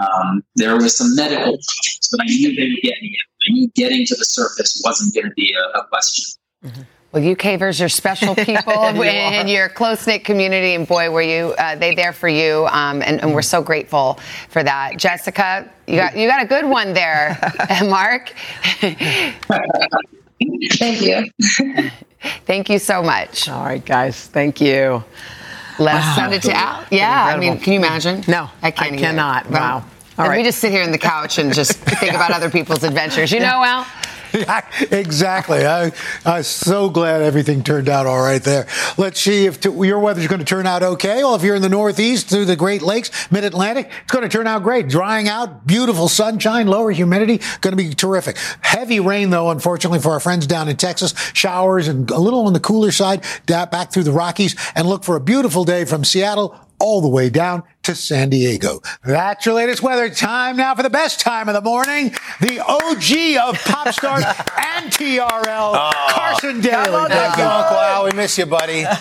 Um, 0.00 0.42
there 0.56 0.76
was 0.76 0.96
some 0.96 1.14
medical 1.14 1.44
problems, 1.44 2.08
but 2.10 2.20
I 2.22 2.24
knew 2.26 2.56
they 2.56 2.68
would 2.68 2.82
get 2.82 3.00
me. 3.02 3.16
I 3.48 3.52
knew 3.52 3.70
getting 3.74 4.06
to 4.06 4.14
the 4.14 4.24
surface 4.24 4.80
wasn't 4.84 5.14
going 5.14 5.26
to 5.26 5.34
be 5.34 5.54
a, 5.54 5.78
a 5.78 5.86
question. 5.86 6.24
Mm-hmm. 6.64 6.82
Well, 7.12 7.24
you 7.24 7.34
cavers 7.34 7.84
are 7.84 7.88
special 7.88 8.34
people 8.36 8.94
you 8.94 9.02
in 9.02 9.48
your 9.48 9.68
close 9.68 10.06
knit 10.06 10.24
community, 10.24 10.74
and 10.74 10.86
boy, 10.86 11.10
were 11.10 11.22
you 11.22 11.54
uh, 11.58 11.74
they 11.74 11.94
there 11.94 12.12
for 12.12 12.28
you, 12.28 12.66
um, 12.70 13.02
and, 13.02 13.20
and, 13.20 13.34
we're 13.34 13.42
so 13.42 13.62
grateful 13.62 14.20
for 14.48 14.62
that. 14.62 14.96
Jessica, 14.96 15.68
you 15.88 15.96
got 15.96 16.16
you 16.16 16.28
got 16.28 16.42
a 16.42 16.46
good 16.46 16.66
one 16.66 16.92
there, 16.92 17.36
Mark. 17.84 18.32
Thank 20.78 21.02
you. 21.02 21.30
Thank 22.46 22.70
you 22.70 22.78
so 22.78 23.02
much. 23.02 23.48
All 23.48 23.64
right, 23.64 23.84
guys. 23.84 24.26
Thank 24.26 24.60
you. 24.60 25.02
Let's 25.80 26.06
wow. 26.06 26.14
send 26.14 26.34
it 26.34 26.42
to 26.42 26.52
Al. 26.52 26.84
Yeah, 26.90 27.24
I 27.24 27.38
mean, 27.38 27.58
can 27.58 27.72
you 27.72 27.78
imagine? 27.78 28.22
No, 28.28 28.50
I 28.62 28.70
can't. 28.70 28.92
I 28.92 28.96
cannot. 28.98 29.50
Wow. 29.50 29.84
All 30.18 30.28
right. 30.28 30.36
We 30.36 30.44
just 30.44 30.58
sit 30.58 30.70
here 30.70 30.84
on 30.84 30.92
the 30.92 30.98
couch 30.98 31.38
and 31.38 31.54
just 31.54 31.72
think 31.78 32.12
about 32.12 32.30
other 32.32 32.50
people's 32.50 32.84
adventures. 32.84 33.32
You 33.32 33.40
know, 33.40 33.64
Al? 33.64 33.86
Yeah, 34.32 34.66
exactly. 34.90 35.66
I, 35.66 35.92
I'm 36.24 36.42
so 36.42 36.88
glad 36.90 37.22
everything 37.22 37.62
turned 37.62 37.88
out 37.88 38.06
all 38.06 38.20
right 38.20 38.42
there. 38.42 38.66
Let's 38.96 39.20
see 39.20 39.46
if 39.46 39.60
t- 39.60 39.70
your 39.70 39.98
weather's 39.98 40.26
going 40.26 40.38
to 40.38 40.44
turn 40.44 40.66
out 40.66 40.82
okay. 40.82 41.22
Well, 41.24 41.34
if 41.34 41.42
you're 41.42 41.54
in 41.54 41.62
the 41.62 41.68
Northeast 41.68 42.28
through 42.28 42.44
the 42.46 42.56
Great 42.56 42.82
Lakes, 42.82 43.10
Mid 43.30 43.44
Atlantic, 43.44 43.90
it's 44.02 44.12
going 44.12 44.22
to 44.22 44.28
turn 44.28 44.46
out 44.46 44.62
great. 44.62 44.88
Drying 44.88 45.28
out, 45.28 45.66
beautiful 45.66 46.08
sunshine, 46.08 46.66
lower 46.66 46.90
humidity, 46.90 47.38
going 47.60 47.76
to 47.76 47.82
be 47.82 47.94
terrific. 47.94 48.36
Heavy 48.60 49.00
rain, 49.00 49.30
though, 49.30 49.50
unfortunately, 49.50 50.00
for 50.00 50.12
our 50.12 50.20
friends 50.20 50.46
down 50.46 50.68
in 50.68 50.76
Texas. 50.76 51.14
Showers 51.34 51.88
and 51.88 52.10
a 52.10 52.18
little 52.18 52.46
on 52.46 52.52
the 52.52 52.60
cooler 52.60 52.90
side 52.90 53.24
back 53.46 53.92
through 53.92 54.04
the 54.04 54.12
Rockies. 54.12 54.56
And 54.74 54.88
look 54.88 55.04
for 55.04 55.16
a 55.16 55.20
beautiful 55.20 55.64
day 55.64 55.84
from 55.84 56.04
Seattle 56.04 56.58
all 56.80 57.00
the 57.00 57.08
way 57.08 57.30
down 57.30 57.62
to 57.84 57.94
San 57.94 58.30
Diego. 58.30 58.80
That's 59.04 59.46
your 59.46 59.54
latest 59.54 59.82
weather. 59.82 60.10
Time 60.10 60.56
now 60.56 60.74
for 60.74 60.82
the 60.82 60.90
best 60.90 61.20
time 61.20 61.48
of 61.48 61.54
the 61.54 61.60
morning. 61.60 62.14
The 62.40 62.58
OG 62.60 63.54
of 63.54 63.62
pop 63.64 63.94
stars 63.94 64.24
and 64.58 64.90
TRL, 64.92 65.92
Carson 66.10 66.60
Daly. 66.60 67.08
Thank 67.08 67.36
you, 67.36 67.44
Uncle 67.44 67.76
Al. 67.76 68.04
We 68.04 68.12
miss 68.16 68.36
you, 68.38 68.46
buddy. 68.46 68.84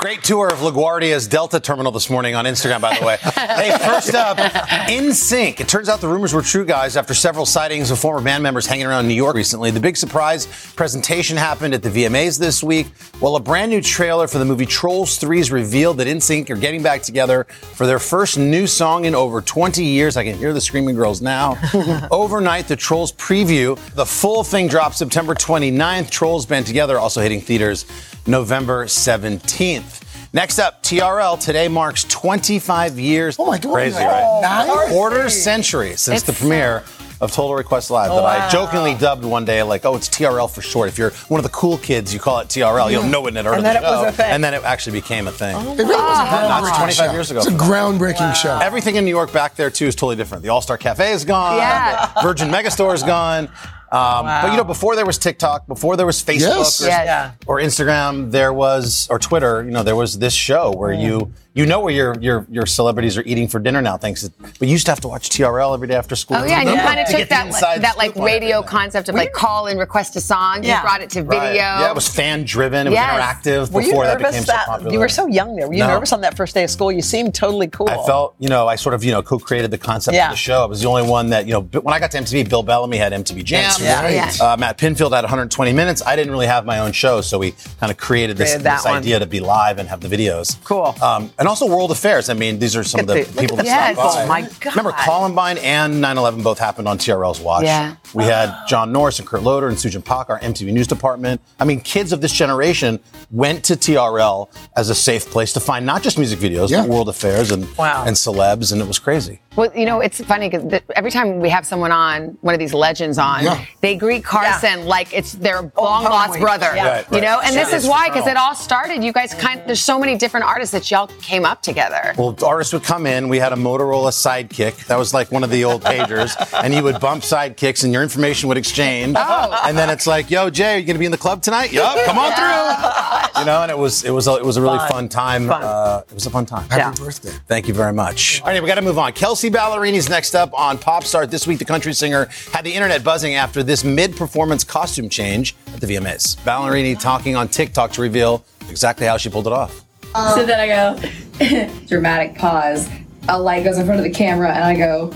Great 0.00 0.24
tour 0.24 0.48
of 0.48 0.60
LaGuardia's 0.60 1.28
Delta 1.28 1.60
terminal 1.60 1.92
this 1.92 2.08
morning 2.08 2.34
on 2.34 2.46
Instagram, 2.46 2.80
by 2.80 2.98
the 2.98 3.04
way. 3.04 3.18
hey, 3.20 3.76
first 3.84 4.14
up, 4.14 4.38
NSYNC. 4.38 5.60
It 5.60 5.68
turns 5.68 5.90
out 5.90 6.00
the 6.00 6.08
rumors 6.08 6.32
were 6.32 6.40
true, 6.40 6.64
guys, 6.64 6.96
after 6.96 7.12
several 7.12 7.44
sightings 7.44 7.90
of 7.90 7.98
former 7.98 8.22
band 8.22 8.42
members 8.42 8.64
hanging 8.64 8.86
around 8.86 9.08
New 9.08 9.14
York 9.14 9.36
recently. 9.36 9.70
The 9.70 9.78
big 9.78 9.98
surprise 9.98 10.46
presentation 10.74 11.36
happened 11.36 11.74
at 11.74 11.82
the 11.82 11.90
VMAs 11.90 12.38
this 12.38 12.62
week. 12.62 12.86
Well, 13.20 13.36
a 13.36 13.40
brand 13.40 13.72
new 13.72 13.82
trailer 13.82 14.26
for 14.26 14.38
the 14.38 14.46
movie 14.46 14.64
Trolls 14.64 15.18
3 15.18 15.38
is 15.38 15.52
revealed 15.52 15.98
that 15.98 16.06
NSYNC 16.06 16.48
are 16.48 16.56
getting 16.56 16.82
back 16.82 17.02
together 17.02 17.44
for 17.44 17.86
their 17.86 17.98
first 17.98 18.38
new 18.38 18.66
song 18.66 19.04
in 19.04 19.14
over 19.14 19.42
20 19.42 19.84
years. 19.84 20.16
I 20.16 20.24
can 20.24 20.34
hear 20.34 20.54
the 20.54 20.62
Screaming 20.62 20.94
Girls 20.94 21.20
now. 21.20 21.58
Overnight, 22.10 22.68
the 22.68 22.76
Trolls 22.76 23.12
preview. 23.12 23.78
The 23.96 24.06
full 24.06 24.44
thing 24.44 24.66
drops 24.66 24.96
September 24.96 25.34
29th. 25.34 26.08
Trolls 26.08 26.46
band 26.46 26.66
together, 26.66 26.98
also 26.98 27.20
hitting 27.20 27.42
theaters 27.42 27.84
November 28.30 28.86
17th. 28.86 30.04
Next 30.32 30.60
up, 30.60 30.82
TRL 30.84 31.40
today 31.40 31.66
marks 31.66 32.04
25 32.04 32.98
years. 33.00 33.36
Oh 33.38 33.46
my 33.46 33.58
God! 33.58 33.72
Crazy, 33.72 33.96
right? 33.96 34.22
Oh, 34.24 34.40
nice. 34.40 34.88
Quarter 34.92 35.28
century 35.28 35.96
since 35.96 36.22
the 36.22 36.32
premiere 36.32 36.84
of 37.20 37.32
Total 37.32 37.54
Request 37.54 37.90
Live 37.90 38.10
that 38.10 38.24
I 38.24 38.48
jokingly 38.48 38.94
dubbed 38.94 39.24
one 39.24 39.44
day 39.44 39.62
like, 39.64 39.84
"Oh, 39.84 39.96
it's 39.96 40.08
TRL 40.08 40.48
for 40.48 40.62
short." 40.62 40.88
If 40.88 40.98
you're 40.98 41.10
one 41.28 41.40
of 41.40 41.42
the 41.42 41.50
cool 41.50 41.78
kids, 41.78 42.14
you 42.14 42.20
call 42.20 42.38
it 42.38 42.46
TRL. 42.48 42.90
You 42.92 42.98
don't 43.00 43.10
know 43.10 43.26
it 43.26 43.36
and 43.36 43.44
heard 43.46 43.56
And 43.56 43.64
then 43.66 43.76
it 43.76 43.82
was 43.82 44.06
a 44.06 44.12
thing. 44.12 44.30
And 44.30 44.44
then 44.44 44.54
it 44.54 44.62
actually 44.62 45.00
became 45.00 45.26
a 45.26 45.32
thing. 45.32 45.56
Oh 45.56 45.72
it 45.72 45.78
really 45.78 45.96
was 45.96 46.18
a 46.18 46.30
That's 46.30 46.70
groundbreaking 46.70 46.76
25 46.76 46.94
show. 46.94 47.12
years 47.12 47.30
ago. 47.32 47.40
It's 47.40 47.48
a 47.48 47.52
groundbreaking 47.52 48.34
show. 48.36 48.58
Everything 48.62 48.94
in 48.94 49.04
New 49.04 49.10
York 49.10 49.32
back 49.32 49.56
there 49.56 49.70
too 49.70 49.86
is 49.86 49.96
totally 49.96 50.14
different. 50.16 50.44
The 50.44 50.50
All 50.50 50.62
Star 50.62 50.78
Cafe 50.78 51.12
is 51.12 51.24
gone. 51.24 51.56
Yeah. 51.58 52.22
Virgin 52.22 52.48
Megastore 52.48 52.94
is 52.94 53.02
gone. 53.02 53.48
Um, 53.92 54.24
But 54.26 54.50
you 54.52 54.56
know, 54.56 54.64
before 54.64 54.94
there 54.96 55.06
was 55.06 55.18
TikTok, 55.18 55.66
before 55.66 55.96
there 55.96 56.06
was 56.06 56.22
Facebook 56.22 56.58
Yes. 56.58 56.82
or, 56.82 56.86
Yeah. 56.86 57.04
Yeah. 57.04 57.30
or 57.46 57.58
Instagram, 57.58 58.30
there 58.30 58.52
was 58.52 59.08
or 59.10 59.18
Twitter. 59.18 59.64
You 59.64 59.70
know, 59.72 59.82
there 59.82 59.96
was 59.96 60.18
this 60.18 60.32
show 60.32 60.72
where 60.76 60.92
you 60.92 61.32
you 61.52 61.66
know 61.66 61.80
where 61.80 61.92
your 61.92 62.14
your 62.20 62.46
your 62.50 62.64
celebrities 62.66 63.18
are 63.18 63.22
eating 63.22 63.48
for 63.48 63.58
dinner 63.58 63.82
now. 63.82 63.96
Thanks, 63.96 64.22
to, 64.22 64.32
but 64.40 64.62
you 64.68 64.68
used 64.68 64.86
to 64.86 64.92
have 64.92 65.00
to 65.00 65.08
watch 65.08 65.28
TRL 65.30 65.74
every 65.74 65.88
day 65.88 65.94
after 65.96 66.14
school. 66.14 66.36
Oh 66.38 66.44
yeah, 66.44 66.60
and 66.60 66.68
you 66.70 66.76
kind 66.76 67.00
of 67.00 67.08
took 67.08 67.28
that 67.28 67.80
that 67.80 67.96
like 67.98 68.14
radio 68.16 68.62
concept 68.62 69.08
of 69.08 69.14
like 69.14 69.32
call 69.32 69.66
and 69.66 69.78
request 69.78 70.14
a 70.16 70.20
song. 70.20 70.62
Yeah. 70.62 70.76
You 70.76 70.82
brought 70.82 71.00
it 71.02 71.10
to 71.10 71.22
video. 71.22 71.38
Right. 71.38 71.54
Yeah, 71.54 71.88
it 71.90 71.94
was 71.94 72.08
fan 72.08 72.44
driven. 72.44 72.86
It 72.86 72.90
was 72.90 72.94
Yes. 72.96 73.10
interactive 73.44 73.72
Were 73.72 73.80
you 73.82 73.88
before 73.88 74.04
that 74.06 74.18
nervous 74.20 74.30
became 74.36 74.44
so 74.46 74.52
that 74.52 74.66
popular. 74.66 74.92
you 74.92 74.98
were 75.00 75.08
so 75.08 75.26
young 75.26 75.56
there? 75.56 75.66
Were 75.66 75.74
you 75.74 75.80
No. 75.80 75.88
nervous 75.88 76.12
on 76.12 76.20
that 76.20 76.36
first 76.36 76.54
day 76.54 76.64
of 76.64 76.70
school? 76.70 76.92
You 76.92 77.02
seemed 77.02 77.34
totally 77.34 77.66
cool. 77.68 77.88
I 77.90 77.96
felt, 78.06 78.34
you 78.38 78.48
know, 78.48 78.68
I 78.68 78.76
sort 78.76 78.94
of, 78.94 79.02
you 79.02 79.10
know, 79.12 79.22
co-created 79.22 79.70
the 79.70 79.78
concept 79.78 80.14
Yeah. 80.14 80.26
of 80.26 80.32
the 80.32 80.36
show. 80.36 80.62
I 80.62 80.66
was 80.66 80.80
the 80.82 80.88
only 80.88 81.02
one 81.02 81.30
that, 81.30 81.46
you 81.46 81.52
know, 81.52 81.60
when 81.80 81.94
I 81.94 81.98
got 81.98 82.10
to 82.12 82.18
MTV, 82.18 82.44
Bill 82.48 82.62
Bellamy 82.62 82.96
had 82.98 83.12
MTV 83.12 83.42
Jam. 83.42 83.62
That's 83.64 83.80
Yeah. 83.80 84.02
right. 84.02 84.40
Uh, 84.40 84.56
Matt 84.56 84.78
Pinfield 84.78 85.12
had 85.14 85.24
120 85.24 85.72
minutes. 85.72 86.02
I 86.06 86.14
didn't 86.16 86.32
really 86.32 86.46
have 86.46 86.64
my 86.64 86.78
own 86.78 86.92
show, 86.92 87.20
so 87.20 87.38
we 87.38 87.54
kind 87.80 87.90
of 87.90 87.96
created 87.96 88.36
this, 88.36 88.50
Created 88.50 88.66
this 88.70 88.86
idea 88.86 89.18
to 89.18 89.26
be 89.26 89.40
live 89.40 89.78
and 89.78 89.88
have 89.88 90.00
the 90.00 90.08
videos. 90.08 90.56
Cool. 90.64 90.94
Um, 91.02 91.30
and 91.40 91.48
also 91.48 91.66
World 91.66 91.90
Affairs. 91.90 92.28
I 92.28 92.34
mean, 92.34 92.58
these 92.60 92.76
are 92.76 92.84
some 92.84 93.00
of 93.00 93.06
the 93.08 93.24
the- 93.24 93.40
people 93.40 93.56
look 93.56 93.66
that 93.66 93.90
at 93.90 93.94
stopped 93.96 94.14
by. 94.16 94.22
Oh, 94.24 94.28
my 94.28 94.42
God. 94.60 94.76
Remember, 94.76 94.92
Columbine 94.92 95.58
and 95.58 95.94
9/11 96.04 96.42
both 96.44 96.58
happened 96.60 96.86
on 96.86 96.98
TRL's 96.98 97.40
watch. 97.40 97.64
Yeah. 97.64 97.96
We 98.14 98.24
had 98.24 98.54
John 98.68 98.92
Norris 98.92 99.18
and 99.18 99.26
Kurt 99.26 99.42
Loder 99.42 99.68
and 99.68 99.76
SuChin 99.76 100.04
Pak, 100.04 100.30
our 100.30 100.38
MTV 100.40 100.72
News 100.72 100.86
department. 100.86 101.40
I 101.58 101.64
mean, 101.64 101.80
kids 101.80 102.12
of 102.12 102.20
this 102.20 102.32
generation 102.32 103.00
went 103.30 103.64
to 103.64 103.74
TRL 103.76 104.48
as 104.76 104.90
a 104.90 104.94
safe 104.94 105.30
place 105.30 105.52
to 105.54 105.60
find 105.60 105.86
not 105.86 106.02
just 106.02 106.18
music 106.18 106.38
videos, 106.38 106.68
Yeah. 106.70 106.82
but 106.82 106.90
world 106.90 107.08
affairs 107.08 107.50
and 107.50 107.66
Wow. 107.76 108.04
and 108.06 108.14
celebs, 108.16 108.70
and 108.72 108.80
it 108.80 108.86
was 108.88 108.98
crazy. 108.98 109.40
Well, 109.56 109.70
you 109.74 109.84
know, 109.86 110.00
it's 110.00 110.20
funny 110.24 110.48
because 110.48 110.80
every 110.94 111.10
time 111.10 111.40
we 111.40 111.48
have 111.48 111.66
someone 111.66 111.90
on, 111.90 112.36
one 112.40 112.54
of 112.54 112.60
these 112.60 112.72
legends 112.74 113.18
on, 113.18 113.44
Yeah. 113.44 113.60
they 113.80 113.96
greet 113.96 114.24
Carson 114.24 114.86
like 114.86 115.08
it's 115.12 115.32
their 115.32 115.72
oh, 115.76 115.82
long 115.82 116.04
lost 116.04 116.38
brother. 116.38 116.70
Yeah. 116.74 116.88
Right, 116.88 117.06
You 117.12 117.20
know, 117.20 117.40
and 117.40 117.54
this 117.56 117.72
is 117.72 117.86
why 117.86 118.08
because 118.08 118.26
it 118.26 118.36
all 118.36 118.54
started. 118.54 119.02
You 119.02 119.12
guys 119.12 119.34
kind 119.34 119.62
there's 119.66 119.82
so 119.82 119.98
many 119.98 120.16
different 120.16 120.46
artists 120.46 120.72
that 120.72 120.90
y'all 120.90 121.08
came 121.30 121.46
up 121.46 121.62
together. 121.62 122.12
Well, 122.18 122.36
artists 122.44 122.72
would 122.72 122.82
come 122.82 123.06
in. 123.06 123.28
We 123.28 123.38
had 123.38 123.52
a 123.52 123.56
Motorola 123.56 124.10
sidekick. 124.10 124.86
That 124.86 124.98
was 124.98 125.14
like 125.14 125.30
one 125.30 125.44
of 125.44 125.50
the 125.50 125.64
old 125.64 125.82
pagers. 125.82 126.34
and 126.64 126.74
you 126.74 126.82
would 126.82 126.98
bump 126.98 127.22
sidekicks 127.22 127.84
and 127.84 127.92
your 127.92 128.02
information 128.02 128.48
would 128.48 128.58
exchange. 128.58 129.14
Oh. 129.16 129.62
And 129.64 129.78
then 129.78 129.90
it's 129.90 130.08
like, 130.08 130.28
yo, 130.28 130.50
Jay, 130.50 130.74
are 130.74 130.78
you 130.78 130.84
going 130.84 130.96
to 130.96 130.98
be 130.98 131.04
in 131.04 131.12
the 131.12 131.18
club 131.18 131.40
tonight? 131.40 131.72
Yup, 131.72 132.04
come 132.04 132.18
on 132.18 132.32
through. 132.34 133.40
You 133.40 133.46
know, 133.46 133.62
and 133.62 133.70
it 133.70 133.78
was 133.78 134.04
it 134.04 134.10
was 134.10 134.26
a, 134.26 134.34
it 134.34 134.44
was 134.44 134.56
a 134.56 134.62
really 134.62 134.78
fun, 134.88 135.08
time. 135.08 135.48
Uh, 135.50 136.02
it 136.08 136.14
was 136.14 136.26
a 136.26 136.30
fun 136.30 136.46
time. 136.46 136.68
Happy 136.68 137.00
birthday. 137.00 137.30
Thank 137.46 137.68
you 137.68 137.74
very 137.74 137.92
much. 137.92 138.40
All 138.42 138.48
right, 138.48 138.60
we 138.60 138.66
got 138.66 138.74
to 138.74 138.82
move 138.82 138.98
on. 138.98 139.12
Kelsea 139.12 139.50
Ballerini's 139.50 140.08
next 140.08 140.34
up 140.34 140.52
on 140.58 140.78
Pop 140.78 141.04
Start 141.04 141.30
this 141.30 141.46
week. 141.46 141.58
The 141.60 141.64
country 141.64 141.92
singer 141.92 142.28
had 142.52 142.64
the 142.64 142.72
internet 142.72 143.04
buzzing 143.04 143.34
after 143.34 143.62
this 143.62 143.84
mid-performance 143.84 144.64
costume 144.64 145.08
change 145.08 145.54
at 145.72 145.80
the 145.80 145.86
VMAs. 145.86 146.36
Ballerini 146.38 146.98
talking 146.98 147.36
on 147.36 147.48
TikTok 147.48 147.92
to 147.92 148.02
reveal 148.02 148.44
exactly 148.68 149.06
how 149.06 149.16
she 149.16 149.30
pulled 149.30 149.46
it 149.46 149.52
off. 149.52 149.84
So 150.14 150.44
then 150.44 150.58
I 150.60 150.66
go, 150.66 151.70
dramatic 151.86 152.36
pause. 152.36 152.88
A 153.28 153.40
light 153.40 153.64
goes 153.64 153.78
in 153.78 153.86
front 153.86 154.00
of 154.00 154.04
the 154.04 154.10
camera, 154.10 154.50
and 154.52 154.64
I 154.64 154.76
go, 154.76 155.12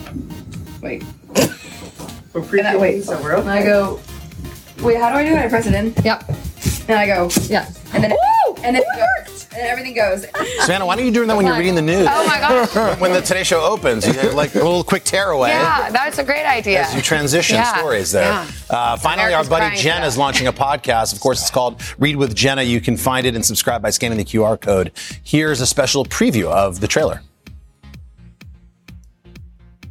wait. 0.80 1.02
And 2.34 2.66
I, 2.66 2.76
wait. 2.76 3.08
And 3.08 3.50
I 3.50 3.62
go, 3.64 4.00
wait, 4.82 4.98
how 4.98 5.10
do 5.10 5.16
I 5.16 5.24
do 5.24 5.30
it? 5.32 5.38
I 5.38 5.48
press 5.48 5.66
it 5.66 5.74
in. 5.74 5.94
Yep. 6.04 6.28
And 6.88 6.98
I 6.98 7.06
go, 7.06 7.28
yeah. 7.44 7.70
And 7.92 8.04
then, 8.04 8.12
and 8.62 8.76
then 8.76 8.82
it 8.86 9.26
goes. 9.26 9.33
And 9.56 9.66
everything 9.66 9.94
goes. 9.94 10.26
Savannah, 10.60 10.84
why 10.86 10.96
don't 10.96 11.04
you 11.06 11.12
do 11.12 11.24
that 11.26 11.36
when 11.36 11.46
you're 11.46 11.56
reading 11.56 11.74
the 11.76 11.82
news? 11.82 12.08
Oh 12.10 12.26
my 12.26 12.38
gosh. 12.40 12.98
when 13.00 13.12
the 13.12 13.20
Today 13.20 13.44
Show 13.44 13.60
opens, 13.62 14.06
you 14.06 14.12
have 14.14 14.34
like 14.34 14.54
a 14.54 14.58
little 14.58 14.82
quick 14.82 15.04
tearaway. 15.04 15.50
Yeah, 15.50 15.90
that's 15.90 16.18
a 16.18 16.24
great 16.24 16.44
idea. 16.44 16.82
As 16.82 16.94
you 16.94 17.00
transition 17.00 17.56
Yeah, 17.56 17.76
stories 17.76 18.10
there. 18.10 18.24
yeah. 18.24 18.50
Uh, 18.68 18.96
finally, 18.96 19.28
America's 19.28 19.46
our 19.46 19.58
buddy 19.58 19.66
crying 19.70 19.80
Jenna 19.80 20.06
is 20.06 20.18
launching 20.18 20.46
a 20.48 20.52
podcast. 20.52 21.12
Of 21.12 21.20
course, 21.20 21.40
it's 21.40 21.50
called 21.50 21.80
Read 21.98 22.16
with 22.16 22.34
Jenna. 22.34 22.62
You 22.62 22.80
can 22.80 22.96
find 22.96 23.26
it 23.26 23.34
and 23.34 23.44
subscribe 23.44 23.80
by 23.82 23.90
scanning 23.90 24.18
the 24.18 24.24
QR 24.24 24.60
code. 24.60 24.90
Here's 25.22 25.60
a 25.60 25.66
special 25.66 26.04
preview 26.04 26.46
of 26.46 26.80
the 26.80 26.88
trailer. 26.88 27.22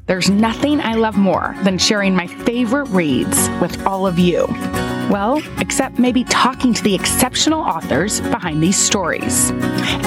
There's 0.05 0.29
nothing 0.29 0.81
I 0.81 0.95
love 0.95 1.15
more 1.15 1.55
than 1.63 1.77
sharing 1.77 2.13
my 2.13 2.27
favorite 2.27 2.89
reads 2.89 3.49
with 3.61 3.85
all 3.87 4.05
of 4.05 4.19
you. 4.19 4.47
Well, 5.13 5.43
except 5.59 5.99
maybe 5.99 6.23
talking 6.23 6.73
to 6.73 6.81
the 6.81 6.95
exceptional 6.95 7.59
authors 7.59 8.19
behind 8.19 8.63
these 8.63 8.77
stories. 8.77 9.51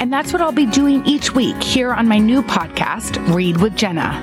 And 0.01 0.12
that's 0.12 0.33
what 0.33 0.42
I'll 0.42 0.51
be 0.51 0.66
doing 0.66 1.07
each 1.07 1.33
week 1.33 1.62
here 1.62 1.92
on 1.92 2.09
my 2.09 2.19
new 2.19 2.42
podcast, 2.42 3.25
Read 3.33 3.59
with 3.59 3.77
Jenna. 3.77 4.21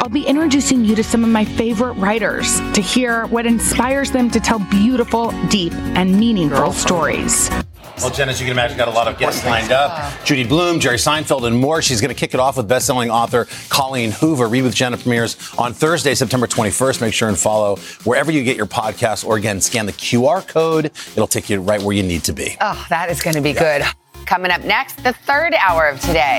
I'll 0.00 0.08
be 0.08 0.24
introducing 0.24 0.84
you 0.84 0.94
to 0.94 1.02
some 1.02 1.24
of 1.24 1.30
my 1.30 1.44
favorite 1.44 1.94
writers 1.94 2.60
to 2.74 2.80
hear 2.80 3.26
what 3.26 3.44
inspires 3.44 4.12
them 4.12 4.30
to 4.30 4.38
tell 4.38 4.60
beautiful, 4.60 5.32
deep, 5.48 5.72
and 5.72 6.16
meaningful 6.16 6.72
stories. 6.72 7.50
Well, 7.98 8.10
Jen, 8.10 8.28
as 8.28 8.40
you 8.40 8.46
can 8.46 8.52
imagine, 8.52 8.76
got 8.76 8.88
a 8.88 8.90
lot 8.90 9.08
of 9.08 9.18
guests 9.18 9.44
lined 9.44 9.72
up. 9.72 10.24
Judy 10.24 10.44
Blume, 10.44 10.80
Jerry 10.80 10.96
Seinfeld, 10.96 11.46
and 11.46 11.56
more. 11.56 11.80
She's 11.80 12.00
going 12.00 12.08
to 12.08 12.14
kick 12.14 12.34
it 12.34 12.40
off 12.40 12.56
with 12.56 12.68
best-selling 12.68 13.10
author 13.10 13.46
Colleen 13.68 14.10
Hoover. 14.10 14.48
Read 14.48 14.62
with 14.62 14.74
Jenna 14.74 14.96
premieres 14.96 15.36
on 15.58 15.72
Thursday, 15.72 16.14
September 16.14 16.46
21st. 16.46 17.00
Make 17.00 17.14
sure 17.14 17.28
and 17.28 17.38
follow 17.38 17.76
wherever 18.04 18.32
you 18.32 18.42
get 18.42 18.56
your 18.56 18.66
podcast, 18.66 19.24
or 19.24 19.36
again, 19.36 19.60
scan 19.60 19.86
the 19.86 19.92
QR 19.92 20.46
code. 20.46 20.86
It'll 20.86 21.26
take 21.26 21.48
you 21.48 21.60
right 21.60 21.80
where 21.80 21.96
you 21.96 22.02
need 22.02 22.24
to 22.24 22.32
be. 22.32 22.56
Oh, 22.60 22.84
that 22.90 23.10
is 23.10 23.22
going 23.22 23.36
to 23.36 23.42
be 23.42 23.52
good. 23.52 23.82
Coming 24.26 24.50
up 24.50 24.64
next, 24.64 25.02
the 25.04 25.12
third 25.12 25.54
hour 25.54 25.86
of 25.88 26.00
today. 26.00 26.38